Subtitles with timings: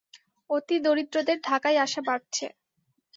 [0.49, 2.45] অতিদরিদ্রদের ঢাকায় আসা বাড়ছে।